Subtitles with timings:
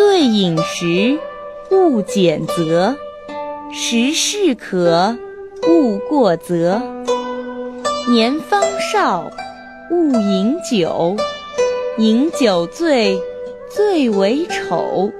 [0.00, 1.18] 对饮食，
[1.70, 2.96] 勿拣择；
[3.70, 5.14] 食适可，
[5.68, 6.80] 勿过则。
[8.08, 9.30] 年方少，
[9.90, 11.14] 勿饮酒；
[11.98, 13.20] 饮酒醉，
[13.68, 15.12] 最为丑。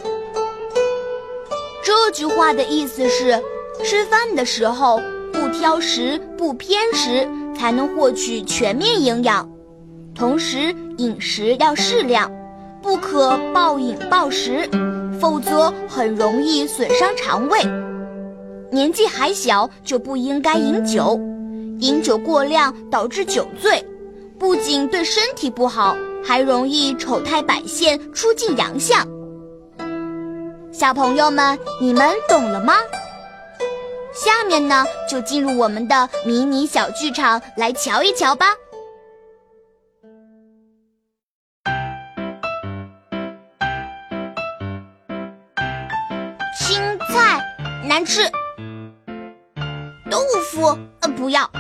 [1.84, 3.38] 这句话的意思是，
[3.84, 4.98] 吃饭的时候
[5.30, 9.46] 不挑食、不偏食，才能获取全面营养。
[10.14, 12.32] 同时，饮食要适量。
[12.82, 14.68] 不可暴饮暴食，
[15.20, 17.60] 否则很容易损伤肠胃。
[18.70, 21.20] 年纪还小就不应该饮酒，
[21.80, 23.84] 饮酒过量导致酒醉，
[24.38, 29.06] 不仅对身体不好，还容易丑态百现，出尽洋相。
[30.72, 32.74] 小朋友们，你们懂了吗？
[34.14, 38.46] 下面呢，就进入我们的迷你小剧场来瞧一瞧吧。
[47.84, 48.30] 难吃，
[50.10, 50.20] 豆
[50.50, 51.50] 腐呃不要。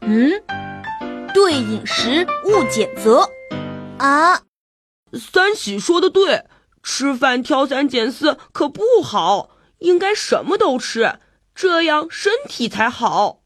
[0.00, 0.42] 嗯，
[1.34, 3.28] 对饮食勿拣择。
[3.98, 4.42] 啊，
[5.12, 6.44] 三喜说的对，
[6.82, 11.18] 吃饭挑三拣四可不好，应该什么都吃，
[11.54, 13.40] 这样身体才好。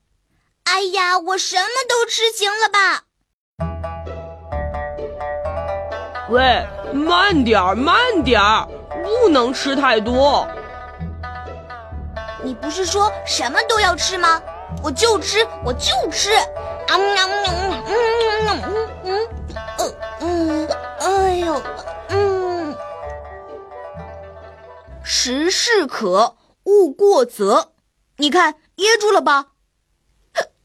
[0.64, 3.04] 哎呀，我什么都吃行了吧？
[6.30, 8.66] 喂，慢点儿，慢点儿，
[9.04, 10.48] 不能吃太多。
[12.42, 14.42] 你不是说什么都要吃吗？
[14.82, 16.34] 我就吃，我就吃！
[16.88, 18.62] 啊喵喵嗯嗯
[19.04, 19.28] 嗯
[19.78, 21.62] 嗯嗯，哎呦，
[22.08, 22.76] 嗯，
[25.02, 27.72] 食适可，勿过则。
[28.16, 29.52] 你看噎住了吧？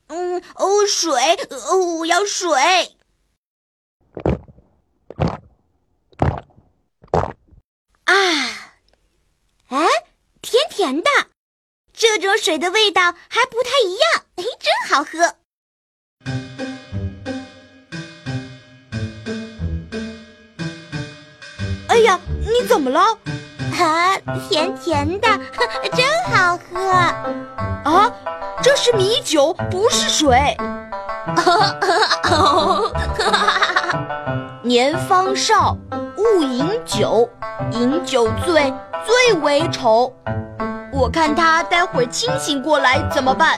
[0.07, 1.35] 嗯哦，水，
[1.69, 2.97] 哦，我要水。
[8.05, 8.13] 啊，
[9.67, 9.87] 哎，
[10.79, 11.09] 甜甜的。
[11.91, 14.01] 这种水的味道还不太一样，
[14.37, 15.35] 哎，真好喝！
[21.89, 23.01] 哎呀，你怎么了？
[23.77, 25.27] 啊，甜甜的，
[25.97, 26.79] 真好喝！
[27.83, 28.09] 啊，
[28.63, 30.55] 这是米酒，不是水。
[34.63, 35.75] 年方少，
[36.15, 37.29] 勿饮酒，
[37.73, 38.73] 饮酒醉，
[39.05, 40.15] 最为丑。
[40.99, 43.57] 我看他待会儿清醒过来怎么办？